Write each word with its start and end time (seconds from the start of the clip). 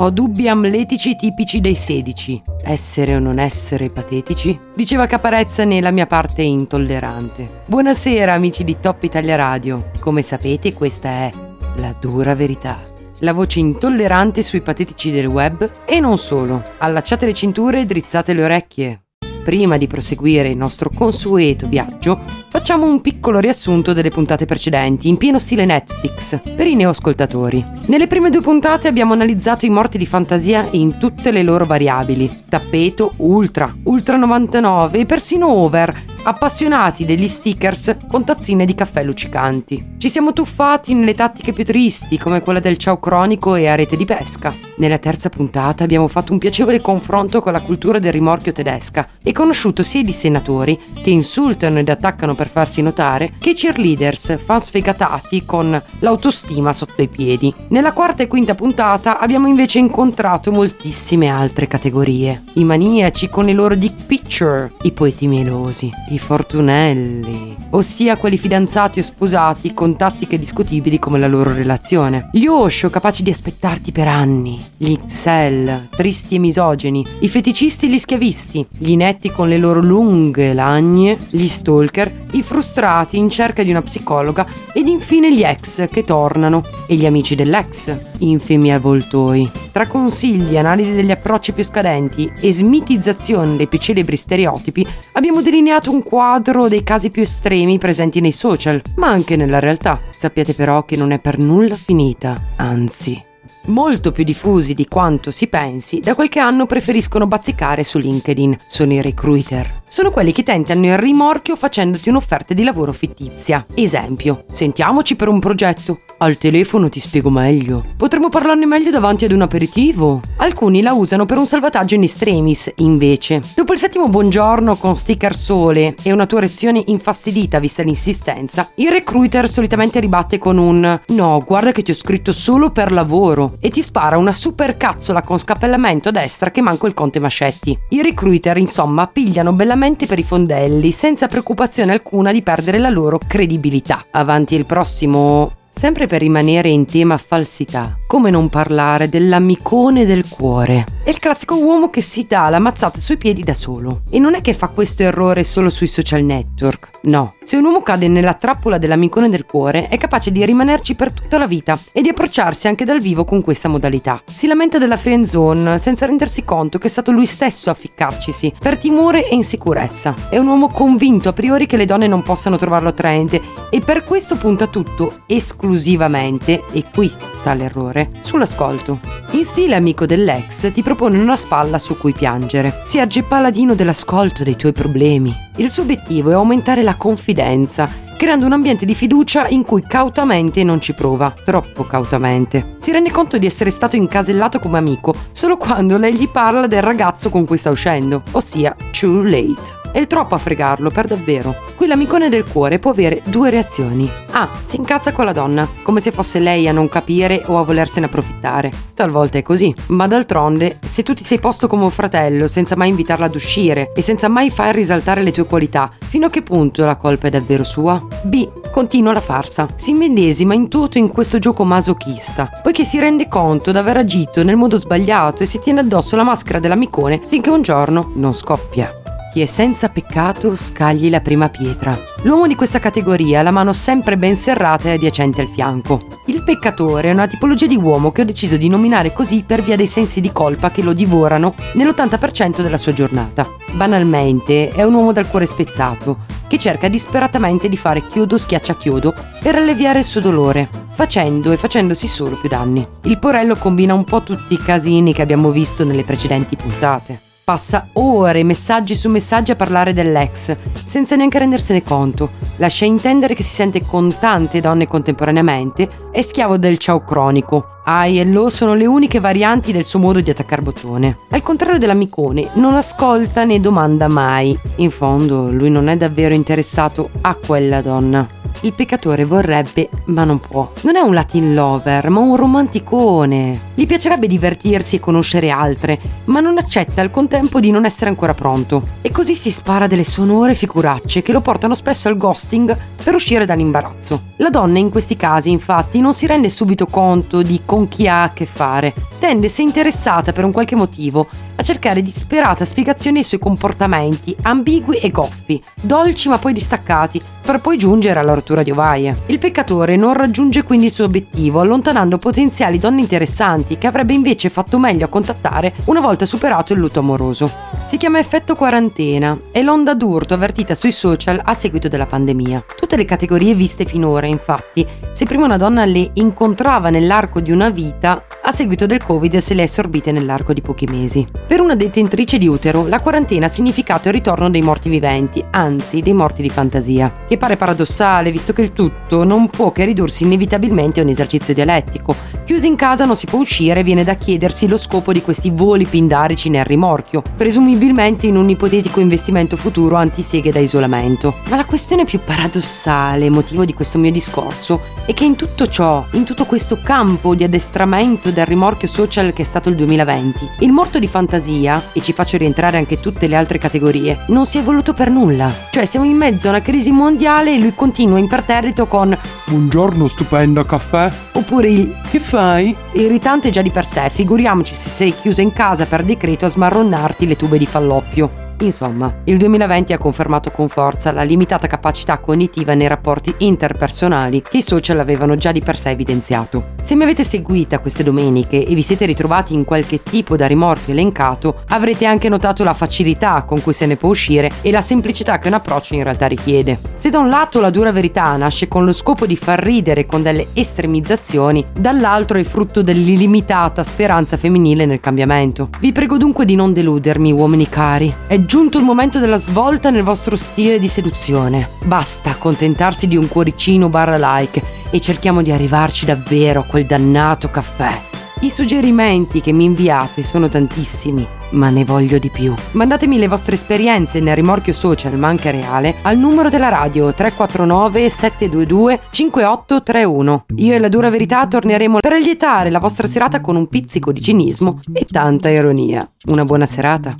Ho 0.00 0.10
dubbi 0.10 0.48
amletici 0.48 1.16
tipici 1.16 1.60
dei 1.60 1.74
16. 1.74 2.42
Essere 2.62 3.16
o 3.16 3.18
non 3.18 3.40
essere 3.40 3.90
patetici? 3.90 4.56
Diceva 4.72 5.08
Caparezza 5.08 5.64
nella 5.64 5.90
mia 5.90 6.06
parte 6.06 6.42
intollerante. 6.42 7.62
Buonasera 7.66 8.32
amici 8.32 8.62
di 8.62 8.78
Top 8.78 9.02
Italia 9.02 9.34
Radio. 9.34 9.90
Come 9.98 10.22
sapete 10.22 10.72
questa 10.72 11.08
è 11.08 11.32
la 11.78 11.96
dura 11.98 12.36
verità. 12.36 12.78
La 13.20 13.32
voce 13.32 13.58
intollerante 13.58 14.44
sui 14.44 14.60
patetici 14.60 15.10
del 15.10 15.26
web 15.26 15.68
e 15.84 15.98
non 15.98 16.16
solo. 16.16 16.62
Allacciate 16.78 17.26
le 17.26 17.34
cinture 17.34 17.80
e 17.80 17.84
drizzate 17.84 18.34
le 18.34 18.44
orecchie 18.44 19.02
prima 19.48 19.78
di 19.78 19.86
proseguire 19.86 20.50
il 20.50 20.58
nostro 20.58 20.90
consueto 20.94 21.68
viaggio, 21.68 22.20
facciamo 22.50 22.84
un 22.84 23.00
piccolo 23.00 23.38
riassunto 23.38 23.94
delle 23.94 24.10
puntate 24.10 24.44
precedenti, 24.44 25.08
in 25.08 25.16
pieno 25.16 25.38
stile 25.38 25.64
Netflix, 25.64 26.38
per 26.54 26.66
i 26.66 26.74
neoscoltatori. 26.74 27.64
Nelle 27.86 28.06
prime 28.08 28.28
due 28.28 28.42
puntate 28.42 28.88
abbiamo 28.88 29.14
analizzato 29.14 29.64
i 29.64 29.70
morti 29.70 29.96
di 29.96 30.04
fantasia 30.04 30.68
in 30.72 30.98
tutte 30.98 31.30
le 31.30 31.42
loro 31.42 31.64
variabili. 31.64 32.44
Tappeto, 32.46 33.14
ultra, 33.16 33.74
ultra 33.84 34.18
99 34.18 34.98
e 34.98 35.06
persino 35.06 35.48
over, 35.48 35.98
appassionati 36.28 37.06
degli 37.06 37.26
stickers 37.26 37.96
con 38.06 38.22
tazzine 38.22 38.66
di 38.66 38.74
caffè 38.74 39.02
luccicanti. 39.02 39.94
Ci 39.96 40.10
siamo 40.10 40.34
tuffati 40.34 40.92
nelle 40.92 41.14
tattiche 41.14 41.54
più 41.54 41.64
tristi, 41.64 42.18
come 42.18 42.42
quella 42.42 42.60
del 42.60 42.76
ciao 42.76 43.00
cronico 43.00 43.54
e 43.54 43.66
a 43.66 43.74
rete 43.74 43.96
di 43.96 44.04
pesca. 44.04 44.54
Nella 44.76 44.98
terza 44.98 45.30
puntata 45.30 45.84
abbiamo 45.84 46.06
fatto 46.06 46.32
un 46.32 46.38
piacevole 46.38 46.82
confronto 46.82 47.40
con 47.40 47.52
la 47.52 47.62
cultura 47.62 47.98
del 47.98 48.12
rimorchio 48.12 48.52
tedesca 48.52 49.08
e 49.22 49.32
conosciuto 49.32 49.82
sia 49.82 50.00
i 50.00 50.04
dissennatori, 50.04 50.78
che 51.02 51.10
insultano 51.10 51.78
ed 51.78 51.88
attaccano 51.88 52.34
per 52.34 52.48
farsi 52.48 52.82
notare, 52.82 53.32
che 53.40 53.50
i 53.50 53.54
cheerleaders, 53.54 54.38
fan 54.38 54.60
sfegatati 54.60 55.46
con 55.46 55.82
l'autostima 56.00 56.74
sotto 56.74 57.00
i 57.00 57.08
piedi. 57.08 57.52
Nella 57.68 57.92
quarta 57.94 58.22
e 58.22 58.26
quinta 58.26 58.54
puntata 58.54 59.18
abbiamo 59.18 59.48
invece 59.48 59.78
incontrato 59.78 60.52
moltissime 60.52 61.28
altre 61.28 61.66
categorie. 61.66 62.44
I 62.54 62.64
maniaci 62.64 63.30
con 63.30 63.48
i 63.48 63.54
loro 63.54 63.74
dick 63.74 64.04
picture, 64.04 64.72
i 64.82 64.92
poeti 64.92 65.26
melosi, 65.26 65.90
i 66.10 66.17
fortunelli, 66.18 67.56
ossia 67.70 68.16
quelli 68.16 68.36
fidanzati 68.36 68.98
o 69.00 69.02
sposati 69.02 69.74
con 69.74 69.96
tattiche 69.96 70.38
discutibili 70.38 70.98
come 70.98 71.18
la 71.18 71.28
loro 71.28 71.52
relazione. 71.52 72.28
Gli 72.32 72.46
Osho 72.46 72.90
capaci 72.90 73.22
di 73.22 73.30
aspettarti 73.30 73.92
per 73.92 74.08
anni, 74.08 74.64
gli 74.76 74.90
incel, 74.90 75.88
tristi 75.90 76.36
e 76.36 76.38
misogeni, 76.38 77.06
i 77.20 77.28
feticisti 77.28 77.86
e 77.86 77.90
gli 77.90 77.98
schiavisti, 77.98 78.66
gli 78.78 78.90
inetti 78.90 79.30
con 79.30 79.48
le 79.48 79.58
loro 79.58 79.80
lunghe 79.80 80.54
lagne, 80.54 81.16
gli 81.30 81.46
stalker, 81.46 82.26
i 82.32 82.42
frustrati 82.42 83.16
in 83.16 83.30
cerca 83.30 83.62
di 83.62 83.70
una 83.70 83.82
psicologa. 83.82 84.46
Ed 84.72 84.86
infine 84.86 85.32
gli 85.34 85.42
ex 85.42 85.88
che 85.88 86.04
tornano. 86.04 86.64
E 86.86 86.94
gli 86.94 87.04
amici 87.04 87.34
dell'ex, 87.34 87.94
infimi 88.18 88.72
avvoltoi. 88.72 89.50
Tra 89.72 89.86
consigli, 89.86 90.56
analisi 90.56 90.94
degli 90.94 91.10
approcci 91.10 91.52
più 91.52 91.62
scadenti 91.62 92.30
e 92.40 92.52
smitizzazione 92.52 93.56
dei 93.56 93.66
più 93.66 93.78
celebri 93.78 94.16
stereotipi, 94.16 94.86
abbiamo 95.12 95.42
delineato 95.42 95.90
un 95.90 96.02
quadro 96.08 96.68
dei 96.68 96.82
casi 96.82 97.10
più 97.10 97.20
estremi 97.20 97.76
presenti 97.76 98.22
nei 98.22 98.32
social, 98.32 98.80
ma 98.96 99.08
anche 99.08 99.36
nella 99.36 99.58
realtà. 99.58 100.00
Sappiate 100.08 100.54
però 100.54 100.86
che 100.86 100.96
non 100.96 101.10
è 101.10 101.18
per 101.18 101.36
nulla 101.36 101.76
finita, 101.76 102.34
anzi 102.56 103.22
molto 103.66 104.12
più 104.12 104.24
diffusi 104.24 104.72
di 104.72 104.86
quanto 104.86 105.30
si 105.30 105.48
pensi, 105.48 106.00
da 106.00 106.14
qualche 106.14 106.38
anno 106.38 106.64
preferiscono 106.64 107.26
bazzicare 107.26 107.84
su 107.84 107.98
LinkedIn. 107.98 108.56
Sono 108.66 108.94
i 108.94 109.02
recruiter. 109.02 109.77
Sono 109.88 110.10
quelli 110.10 110.32
che 110.32 110.42
tentano 110.42 110.84
il 110.84 110.98
rimorchio 110.98 111.56
facendoti 111.56 112.10
un'offerta 112.10 112.52
di 112.52 112.62
lavoro 112.62 112.92
fittizia. 112.92 113.64
Esempio, 113.74 114.44
sentiamoci 114.52 115.16
per 115.16 115.28
un 115.28 115.40
progetto. 115.40 116.00
Al 116.20 116.36
telefono 116.36 116.88
ti 116.88 117.00
spiego 117.00 117.30
meglio. 117.30 117.84
Potremmo 117.96 118.28
parlarne 118.28 118.66
meglio 118.66 118.90
davanti 118.90 119.24
ad 119.24 119.30
un 119.30 119.42
aperitivo. 119.42 120.20
Alcuni 120.38 120.82
la 120.82 120.92
usano 120.92 121.26
per 121.26 121.38
un 121.38 121.46
salvataggio 121.46 121.94
in 121.94 122.02
extremis, 122.02 122.72
invece. 122.76 123.40
Dopo 123.54 123.72
il 123.72 123.78
settimo 123.78 124.08
buongiorno 124.08 124.76
con 124.76 124.96
sticker 124.96 125.34
sole 125.34 125.94
e 126.02 126.12
una 126.12 126.26
tua 126.26 126.40
reazione 126.40 126.82
infastidita 126.86 127.60
vista 127.60 127.82
l'insistenza, 127.82 128.68
il 128.76 128.90
recruiter 128.90 129.48
solitamente 129.48 130.00
ribatte 130.00 130.38
con 130.38 130.58
un 130.58 131.00
no, 131.06 131.44
guarda 131.46 131.70
che 131.70 131.82
ti 131.82 131.92
ho 131.92 131.94
scritto 131.94 132.32
solo 132.32 132.70
per 132.70 132.90
lavoro 132.90 133.56
e 133.60 133.70
ti 133.70 133.80
spara 133.80 134.18
una 134.18 134.32
super 134.32 134.76
cazzola 134.76 135.22
con 135.22 135.38
scappellamento 135.38 136.08
a 136.08 136.12
destra 136.12 136.50
che 136.50 136.60
manco 136.60 136.88
il 136.88 136.94
conte 136.94 137.20
Mascetti. 137.20 137.78
I 137.90 138.02
recruiter, 138.02 138.56
insomma, 138.58 139.06
pigliano 139.06 139.52
bellamente 139.52 139.77
per 139.78 140.18
i 140.18 140.24
fondelli 140.24 140.90
senza 140.90 141.28
preoccupazione 141.28 141.92
alcuna 141.92 142.32
di 142.32 142.42
perdere 142.42 142.78
la 142.78 142.90
loro 142.90 143.18
credibilità. 143.24 144.04
Avanti 144.10 144.56
il 144.56 144.66
prossimo 144.66 145.52
Sempre 145.70 146.06
per 146.06 146.20
rimanere 146.20 146.70
in 146.70 146.86
tema 146.86 147.16
falsità, 147.18 147.96
come 148.08 148.30
non 148.30 148.48
parlare 148.48 149.08
dell'amicone 149.08 150.04
del 150.04 150.28
cuore? 150.28 150.84
È 151.04 151.10
il 151.10 151.20
classico 151.20 151.56
uomo 151.56 151.88
che 151.88 152.00
si 152.00 152.26
dà 152.28 152.48
la 152.48 152.58
mazzata 152.58 152.98
sui 152.98 153.16
piedi 153.16 153.44
da 153.44 153.54
solo. 153.54 154.00
E 154.10 154.18
non 154.18 154.34
è 154.34 154.40
che 154.40 154.54
fa 154.54 154.66
questo 154.68 155.04
errore 155.04 155.44
solo 155.44 155.70
sui 155.70 155.86
social 155.86 156.24
network. 156.24 156.97
No. 157.02 157.34
Se 157.42 157.56
un 157.56 157.64
uomo 157.64 157.80
cade 157.80 158.08
nella 158.08 158.34
trappola 158.34 158.78
dell'amicone 158.78 159.28
del 159.28 159.44
cuore, 159.44 159.88
è 159.88 159.96
capace 159.96 160.30
di 160.30 160.44
rimanerci 160.44 160.94
per 160.94 161.12
tutta 161.12 161.38
la 161.38 161.46
vita 161.46 161.78
e 161.92 162.02
di 162.02 162.08
approcciarsi 162.08 162.68
anche 162.68 162.84
dal 162.84 163.00
vivo 163.00 163.24
con 163.24 163.42
questa 163.42 163.68
modalità. 163.68 164.22
Si 164.24 164.46
lamenta 164.46 164.78
della 164.78 164.96
friend 164.96 165.24
zone 165.24 165.78
senza 165.78 166.06
rendersi 166.06 166.44
conto 166.44 166.78
che 166.78 166.88
è 166.88 166.90
stato 166.90 167.10
lui 167.10 167.26
stesso 167.26 167.70
a 167.70 167.74
ficcarcisi 167.74 168.52
per 168.58 168.76
timore 168.76 169.28
e 169.28 169.34
insicurezza. 169.34 170.14
È 170.28 170.38
un 170.38 170.48
uomo 170.48 170.68
convinto 170.68 171.28
a 171.28 171.32
priori 171.32 171.66
che 171.66 171.76
le 171.76 171.84
donne 171.84 172.06
non 172.06 172.22
possano 172.22 172.58
trovarlo 172.58 172.88
attraente 172.88 173.40
e 173.70 173.80
per 173.80 174.04
questo 174.04 174.36
punta 174.36 174.66
tutto 174.66 175.22
esclusivamente, 175.26 176.64
e 176.72 176.84
qui 176.92 177.10
sta 177.32 177.54
l'errore, 177.54 178.10
sull'ascolto. 178.20 179.00
In 179.32 179.44
stile 179.44 179.74
amico 179.74 180.06
dell'ex 180.06 180.72
ti 180.72 180.82
propone 180.82 181.18
una 181.18 181.36
spalla 181.36 181.78
su 181.78 181.96
cui 181.96 182.12
piangere. 182.12 182.82
Si 182.84 182.98
erge 182.98 183.22
paladino 183.22 183.74
dell'ascolto 183.74 184.42
dei 184.42 184.56
tuoi 184.56 184.72
problemi. 184.72 185.47
Il 185.58 185.70
suo 185.70 185.82
obiettivo 185.82 186.30
è 186.30 186.34
aumentare 186.34 186.82
la 186.82 186.94
confidenza, 186.94 187.90
creando 188.16 188.46
un 188.46 188.52
ambiente 188.52 188.86
di 188.86 188.94
fiducia 188.94 189.48
in 189.48 189.64
cui 189.64 189.82
cautamente 189.82 190.62
non 190.62 190.80
ci 190.80 190.94
prova, 190.94 191.34
troppo 191.44 191.82
cautamente. 191.82 192.76
Si 192.78 192.92
rende 192.92 193.10
conto 193.10 193.38
di 193.38 193.46
essere 193.46 193.70
stato 193.70 193.96
incasellato 193.96 194.60
come 194.60 194.78
amico 194.78 195.12
solo 195.32 195.56
quando 195.56 195.98
lei 195.98 196.14
gli 196.14 196.28
parla 196.28 196.68
del 196.68 196.82
ragazzo 196.82 197.28
con 197.28 197.44
cui 197.44 197.56
sta 197.56 197.70
uscendo, 197.70 198.22
ossia 198.32 198.76
too 198.92 199.24
late. 199.24 199.77
È 199.90 199.98
il 199.98 200.06
troppo 200.06 200.34
a 200.34 200.38
fregarlo, 200.38 200.90
per 200.90 201.06
davvero. 201.06 201.54
Qui 201.74 201.86
l'amicone 201.86 202.28
del 202.28 202.44
cuore 202.44 202.78
può 202.78 202.90
avere 202.90 203.22
due 203.24 203.50
reazioni. 203.50 204.10
A. 204.30 204.48
Si 204.62 204.76
incazza 204.76 205.12
con 205.12 205.24
la 205.24 205.32
donna, 205.32 205.68
come 205.82 206.00
se 206.00 206.12
fosse 206.12 206.38
lei 206.38 206.68
a 206.68 206.72
non 206.72 206.88
capire 206.88 207.42
o 207.46 207.58
a 207.58 207.64
volersene 207.64 208.06
approfittare. 208.06 208.70
Talvolta 208.94 209.38
è 209.38 209.42
così, 209.42 209.74
ma 209.88 210.06
d'altronde, 210.06 210.78
se 210.84 211.02
tu 211.02 211.14
ti 211.14 211.24
sei 211.24 211.38
posto 211.38 211.66
come 211.66 211.84
un 211.84 211.90
fratello 211.90 212.46
senza 212.48 212.76
mai 212.76 212.90
invitarla 212.90 213.26
ad 213.26 213.34
uscire 213.34 213.92
e 213.94 214.02
senza 214.02 214.28
mai 214.28 214.50
far 214.50 214.74
risaltare 214.74 215.22
le 215.22 215.30
tue 215.30 215.46
qualità, 215.46 215.90
fino 215.98 216.26
a 216.26 216.30
che 216.30 216.42
punto 216.42 216.84
la 216.84 216.96
colpa 216.96 217.28
è 217.28 217.30
davvero 217.30 217.64
sua? 217.64 218.04
B. 218.22 218.48
Continua 218.70 219.12
la 219.12 219.20
farsa. 219.20 219.66
Si 219.74 219.90
immedesima 219.90 220.54
in 220.54 220.68
tutto 220.68 220.98
in 220.98 221.08
questo 221.08 221.38
gioco 221.38 221.64
masochista, 221.64 222.50
poiché 222.62 222.84
si 222.84 222.98
rende 222.98 223.28
conto 223.28 223.72
d'aver 223.72 223.96
agito 223.96 224.42
nel 224.42 224.56
modo 224.56 224.76
sbagliato 224.76 225.42
e 225.42 225.46
si 225.46 225.58
tiene 225.58 225.80
addosso 225.80 226.16
la 226.16 226.22
maschera 226.22 226.58
dell'amicone 226.58 227.20
finché 227.26 227.50
un 227.50 227.62
giorno 227.62 228.12
non 228.14 228.34
scoppia. 228.34 229.07
È 229.40 229.46
senza 229.46 229.88
peccato 229.88 230.56
scagli 230.56 231.08
la 231.08 231.20
prima 231.20 231.48
pietra. 231.48 231.96
L'uomo 232.22 232.48
di 232.48 232.56
questa 232.56 232.80
categoria 232.80 233.38
ha 233.38 233.42
la 233.42 233.52
mano 233.52 233.72
sempre 233.72 234.16
ben 234.16 234.34
serrata 234.34 234.88
e 234.88 234.94
adiacente 234.94 235.40
al 235.40 235.48
fianco. 235.48 236.02
Il 236.26 236.42
peccatore 236.42 237.08
è 237.08 237.12
una 237.12 237.28
tipologia 237.28 237.66
di 237.66 237.76
uomo 237.76 238.10
che 238.10 238.22
ho 238.22 238.24
deciso 238.24 238.56
di 238.56 238.68
nominare 238.68 239.12
così 239.12 239.44
per 239.46 239.62
via 239.62 239.76
dei 239.76 239.86
sensi 239.86 240.20
di 240.20 240.32
colpa 240.32 240.72
che 240.72 240.82
lo 240.82 240.92
divorano 240.92 241.54
nell'80% 241.74 242.62
della 242.62 242.76
sua 242.76 242.92
giornata. 242.92 243.46
Banalmente 243.74 244.70
è 244.70 244.82
un 244.82 244.94
uomo 244.94 245.12
dal 245.12 245.28
cuore 245.28 245.46
spezzato, 245.46 246.18
che 246.48 246.58
cerca 246.58 246.88
disperatamente 246.88 247.68
di 247.68 247.76
fare 247.76 248.04
chiodo 248.08 248.38
schiaccia 248.38 248.76
chiodo 248.76 249.14
per 249.40 249.54
alleviare 249.54 250.00
il 250.00 250.04
suo 250.04 250.20
dolore, 250.20 250.68
facendo 250.90 251.52
e 251.52 251.56
facendosi 251.56 252.08
solo 252.08 252.36
più 252.36 252.48
danni. 252.48 252.84
Il 253.02 253.20
porello 253.20 253.54
combina 253.54 253.94
un 253.94 254.02
po' 254.02 254.24
tutti 254.24 254.54
i 254.54 254.58
casini 254.58 255.12
che 255.12 255.22
abbiamo 255.22 255.50
visto 255.52 255.84
nelle 255.84 256.02
precedenti 256.02 256.56
puntate. 256.56 257.27
Passa 257.48 257.88
ore, 257.94 258.42
messaggi 258.42 258.94
su 258.94 259.08
messaggi 259.08 259.52
a 259.52 259.56
parlare 259.56 259.94
dell'ex, 259.94 260.54
senza 260.84 261.16
neanche 261.16 261.38
rendersene 261.38 261.82
conto. 261.82 262.32
Lascia 262.56 262.84
intendere 262.84 263.32
che 263.32 263.42
si 263.42 263.54
sente 263.54 263.86
con 263.86 264.14
tante 264.18 264.60
donne 264.60 264.86
contemporaneamente, 264.86 265.88
è 266.12 266.20
schiavo 266.20 266.58
del 266.58 266.76
ciao 266.76 267.02
cronico. 267.02 267.76
Ai 267.84 268.20
e 268.20 268.26
lo 268.26 268.50
sono 268.50 268.74
le 268.74 268.84
uniche 268.84 269.18
varianti 269.18 269.72
del 269.72 269.84
suo 269.84 269.98
modo 269.98 270.20
di 270.20 270.28
attaccare 270.28 270.60
bottone. 270.60 271.20
Al 271.30 271.40
contrario 271.40 271.78
dell'amicone, 271.78 272.50
non 272.56 272.74
ascolta 272.74 273.44
né 273.44 273.60
domanda 273.60 274.08
mai. 274.08 274.54
In 274.76 274.90
fondo, 274.90 275.50
lui 275.50 275.70
non 275.70 275.88
è 275.88 275.96
davvero 275.96 276.34
interessato 276.34 277.08
a 277.22 277.34
quella 277.34 277.80
donna. 277.80 278.28
Il 278.62 278.74
peccatore 278.74 279.24
vorrebbe, 279.24 279.88
ma 280.06 280.24
non 280.24 280.40
può. 280.40 280.72
Non 280.82 280.96
è 280.96 281.00
un 281.00 281.14
Latin 281.14 281.54
lover, 281.54 282.08
ma 282.10 282.18
un 282.18 282.34
romanticone. 282.34 283.70
Gli 283.74 283.86
piacerebbe 283.86 284.26
divertirsi 284.26 284.96
e 284.96 285.00
conoscere 285.00 285.50
altre, 285.50 285.98
ma 286.24 286.40
non 286.40 286.58
accetta 286.58 287.00
al 287.00 287.12
contempo 287.12 287.60
di 287.60 287.70
non 287.70 287.84
essere 287.84 288.10
ancora 288.10 288.34
pronto. 288.34 288.82
E 289.00 289.10
così 289.10 289.36
si 289.36 289.52
spara 289.52 289.86
delle 289.86 290.02
sonore 290.02 290.54
figuracce 290.54 291.22
che 291.22 291.30
lo 291.30 291.40
portano 291.40 291.76
spesso 291.76 292.08
al 292.08 292.16
ghosting 292.16 292.76
per 293.00 293.14
uscire 293.14 293.44
dall'imbarazzo. 293.44 294.22
La 294.38 294.50
donna 294.50 294.80
in 294.80 294.90
questi 294.90 295.16
casi, 295.16 295.50
infatti, 295.50 296.00
non 296.00 296.12
si 296.12 296.26
rende 296.26 296.48
subito 296.48 296.86
conto 296.86 297.42
di 297.42 297.62
con 297.64 297.86
chi 297.86 298.08
ha 298.08 298.24
a 298.24 298.32
che 298.32 298.46
fare. 298.46 298.92
Tende, 299.20 299.48
se 299.48 299.62
interessata 299.62 300.32
per 300.32 300.44
un 300.44 300.50
qualche 300.50 300.74
motivo, 300.74 301.28
a 301.54 301.62
cercare 301.62 302.02
disperata 302.02 302.64
spiegazioni 302.64 303.18
ai 303.18 303.24
suoi 303.24 303.40
comportamenti, 303.40 304.36
ambigui 304.42 304.96
e 304.96 305.10
goffi, 305.10 305.62
dolci 305.80 306.28
ma 306.28 306.38
poi 306.38 306.52
distaccati, 306.52 307.22
per 307.48 307.60
poi 307.60 307.78
giungere 307.78 308.20
alla 308.20 308.34
rottura 308.34 308.62
di 308.62 308.70
ovaie. 308.70 309.22
Il 309.24 309.38
peccatore 309.38 309.96
non 309.96 310.12
raggiunge 310.12 310.64
quindi 310.64 310.84
il 310.84 310.92
suo 310.92 311.06
obiettivo, 311.06 311.60
allontanando 311.60 312.18
potenziali 312.18 312.76
donne 312.76 313.00
interessanti 313.00 313.78
che 313.78 313.86
avrebbe 313.86 314.12
invece 314.12 314.50
fatto 314.50 314.78
meglio 314.78 315.06
a 315.06 315.08
contattare 315.08 315.72
una 315.86 316.00
volta 316.00 316.26
superato 316.26 316.74
il 316.74 316.78
lutto 316.78 316.98
amoroso. 316.98 317.50
Si 317.86 317.96
chiama 317.96 318.18
effetto 318.18 318.54
quarantena, 318.54 319.40
è 319.50 319.62
l'onda 319.62 319.94
d'urto 319.94 320.34
avvertita 320.34 320.74
sui 320.74 320.92
social 320.92 321.40
a 321.42 321.54
seguito 321.54 321.88
della 321.88 322.04
pandemia. 322.04 322.66
Tutte 322.76 322.96
le 322.96 323.06
categorie 323.06 323.54
viste 323.54 323.86
finora, 323.86 324.26
infatti, 324.26 324.86
se 325.14 325.24
prima 325.24 325.46
una 325.46 325.56
donna 325.56 325.86
le 325.86 326.10
incontrava 326.12 326.90
nell'arco 326.90 327.40
di 327.40 327.50
una 327.50 327.70
vita, 327.70 328.26
a 328.48 328.52
seguito 328.52 328.86
del 328.86 329.04
Covid 329.04 329.36
se 329.36 329.52
le 329.52 329.60
è 329.60 329.64
assorbite 329.64 330.10
nell'arco 330.10 330.54
di 330.54 330.62
pochi 330.62 330.86
mesi. 330.86 331.26
Per 331.46 331.60
una 331.60 331.74
detentrice 331.74 332.38
di 332.38 332.48
utero, 332.48 332.86
la 332.86 333.00
quarantena 333.00 333.44
ha 333.44 333.50
significato 333.50 334.08
il 334.08 334.14
ritorno 334.14 334.48
dei 334.48 334.62
morti 334.62 334.88
viventi, 334.88 335.44
anzi 335.50 336.00
dei 336.00 336.14
morti 336.14 336.40
di 336.40 336.48
fantasia, 336.48 337.24
che 337.28 337.36
pare 337.36 337.58
paradossale 337.58 338.30
visto 338.30 338.54
che 338.54 338.62
il 338.62 338.72
tutto 338.72 339.22
non 339.24 339.50
può 339.50 339.70
che 339.70 339.84
ridursi 339.84 340.24
inevitabilmente 340.24 340.98
a 340.98 341.02
un 341.02 341.10
esercizio 341.10 341.52
dialettico. 341.52 342.16
Chiusi 342.46 342.66
in 342.66 342.76
casa 342.76 343.04
non 343.04 343.16
si 343.16 343.26
può 343.26 343.40
uscire, 343.40 343.82
viene 343.82 344.02
da 344.02 344.14
chiedersi 344.14 344.66
lo 344.66 344.78
scopo 344.78 345.12
di 345.12 345.20
questi 345.20 345.50
voli 345.50 345.84
pindarici 345.84 346.48
nel 346.48 346.64
rimorchio, 346.64 347.22
presumibilmente 347.36 348.26
in 348.26 348.36
un 348.36 348.48
ipotetico 348.48 349.00
investimento 349.00 349.58
futuro 349.58 349.96
antiseghe 349.96 350.50
da 350.50 350.58
isolamento. 350.58 351.34
Ma 351.50 351.56
la 351.56 351.66
questione 351.66 352.04
più 352.04 352.20
paradossale, 352.24 353.28
motivo 353.28 353.66
di 353.66 353.74
questo 353.74 353.98
mio 353.98 354.10
discorso, 354.10 354.80
è 355.04 355.12
che 355.12 355.24
in 355.24 355.36
tutto 355.36 355.68
ciò, 355.68 356.06
in 356.12 356.24
tutto 356.24 356.46
questo 356.46 356.78
campo 356.82 357.34
di 357.34 357.44
addestramento 357.44 358.30
del 358.38 358.46
rimorchio 358.46 358.86
social 358.86 359.32
che 359.32 359.42
è 359.42 359.44
stato 359.44 359.68
il 359.68 359.74
2020. 359.74 360.48
Il 360.60 360.70
morto 360.70 361.00
di 361.00 361.08
fantasia, 361.08 361.90
e 361.92 362.00
ci 362.00 362.12
faccio 362.12 362.36
rientrare 362.36 362.76
anche 362.76 363.00
tutte 363.00 363.26
le 363.26 363.34
altre 363.34 363.58
categorie, 363.58 364.24
non 364.28 364.46
si 364.46 364.58
è 364.58 364.62
voluto 364.62 364.92
per 364.92 365.10
nulla. 365.10 365.52
Cioè 365.70 365.84
siamo 365.84 366.06
in 366.06 366.16
mezzo 366.16 366.46
a 366.46 366.50
una 366.50 366.62
crisi 366.62 366.92
mondiale 366.92 367.54
e 367.54 367.58
lui 367.58 367.74
continua 367.74 368.18
imperterrito 368.18 368.86
con 368.86 369.16
Buongiorno 369.46 370.06
stupenda 370.06 370.64
caffè. 370.64 371.10
Oppure 371.32 371.68
il 371.68 371.96
Che 372.08 372.20
fai? 372.20 372.76
irritante 372.92 373.50
già 373.50 373.62
di 373.62 373.70
per 373.70 373.86
sé, 373.86 374.08
figuriamoci 374.10 374.74
se 374.74 374.88
sei 374.88 375.14
chiusa 375.14 375.42
in 375.42 375.52
casa 375.52 375.86
per 375.86 376.04
decreto 376.04 376.46
a 376.46 376.48
smarronnarti 376.48 377.26
le 377.26 377.36
tube 377.36 377.58
di 377.58 377.66
falloppio. 377.66 378.47
Insomma, 378.60 379.20
il 379.24 379.38
2020 379.38 379.92
ha 379.92 379.98
confermato 379.98 380.50
con 380.50 380.68
forza 380.68 381.12
la 381.12 381.22
limitata 381.22 381.68
capacità 381.68 382.18
cognitiva 382.18 382.74
nei 382.74 382.88
rapporti 382.88 383.32
interpersonali 383.38 384.42
che 384.42 384.56
i 384.58 384.62
social 384.62 384.98
avevano 384.98 385.36
già 385.36 385.52
di 385.52 385.60
per 385.60 385.76
sé 385.76 385.90
evidenziato. 385.90 386.76
Se 386.82 386.96
mi 386.96 387.04
avete 387.04 387.22
seguita 387.22 387.78
queste 387.78 388.02
domeniche 388.02 388.64
e 388.64 388.74
vi 388.74 388.82
siete 388.82 389.06
ritrovati 389.06 389.54
in 389.54 389.64
qualche 389.64 390.02
tipo 390.02 390.34
da 390.36 390.46
rimorchio 390.46 390.92
elencato, 390.92 391.60
avrete 391.68 392.04
anche 392.04 392.28
notato 392.28 392.64
la 392.64 392.74
facilità 392.74 393.44
con 393.46 393.62
cui 393.62 393.72
se 393.72 393.86
ne 393.86 393.96
può 393.96 394.08
uscire 394.08 394.50
e 394.62 394.72
la 394.72 394.80
semplicità 394.80 395.38
che 395.38 395.48
un 395.48 395.54
approccio 395.54 395.94
in 395.94 396.02
realtà 396.02 396.26
richiede. 396.26 396.78
Se 396.96 397.10
da 397.10 397.18
un 397.18 397.28
lato 397.28 397.60
la 397.60 397.70
dura 397.70 397.92
verità 397.92 398.36
nasce 398.36 398.66
con 398.66 398.84
lo 398.84 398.92
scopo 398.92 399.26
di 399.26 399.36
far 399.36 399.62
ridere 399.62 400.04
con 400.04 400.22
delle 400.22 400.48
estremizzazioni, 400.54 401.64
dall'altro 401.78 402.38
è 402.38 402.42
frutto 402.42 402.82
dell'illimitata 402.82 403.84
speranza 403.84 404.36
femminile 404.36 404.84
nel 404.84 405.00
cambiamento. 405.00 405.68
Vi 405.78 405.92
prego 405.92 406.16
dunque 406.16 406.44
di 406.44 406.56
non 406.56 406.72
deludermi, 406.72 407.30
uomini 407.30 407.68
cari. 407.68 408.12
È 408.26 408.40
giunto 408.48 408.78
il 408.78 408.84
momento 408.84 409.18
della 409.18 409.36
svolta 409.36 409.90
nel 409.90 410.02
vostro 410.02 410.34
stile 410.34 410.78
di 410.78 410.88
seduzione. 410.88 411.68
Basta 411.84 412.30
accontentarsi 412.30 413.06
di 413.06 413.14
un 413.14 413.28
cuoricino 413.28 413.90
barra 413.90 414.16
like 414.16 414.62
e 414.90 415.00
cerchiamo 415.00 415.42
di 415.42 415.52
arrivarci 415.52 416.06
davvero 416.06 416.60
a 416.60 416.64
quel 416.64 416.86
dannato 416.86 417.50
caffè. 417.50 418.00
I 418.40 418.48
suggerimenti 418.48 419.42
che 419.42 419.52
mi 419.52 419.64
inviate 419.64 420.22
sono 420.22 420.48
tantissimi, 420.48 421.28
ma 421.50 421.68
ne 421.68 421.84
voglio 421.84 422.18
di 422.18 422.30
più. 422.30 422.54
Mandatemi 422.70 423.18
le 423.18 423.28
vostre 423.28 423.54
esperienze 423.54 424.18
nel 424.20 424.34
rimorchio 424.34 424.72
social, 424.72 425.18
ma 425.18 425.28
anche 425.28 425.50
reale, 425.50 425.96
al 426.00 426.16
numero 426.16 426.48
della 426.48 426.70
radio 426.70 427.12
349 427.12 428.08
722 428.08 429.00
5831. 429.10 430.44
Io 430.56 430.74
e 430.74 430.78
la 430.78 430.88
dura 430.88 431.10
verità 431.10 431.46
torneremo 431.46 431.98
per 431.98 432.14
allietare 432.14 432.70
la 432.70 432.78
vostra 432.78 433.06
serata 433.06 433.42
con 433.42 433.56
un 433.56 433.68
pizzico 433.68 434.10
di 434.10 434.22
cinismo 434.22 434.80
e 434.90 435.04
tanta 435.04 435.50
ironia. 435.50 436.08
Una 436.28 436.44
buona 436.44 436.64
serata. 436.64 437.14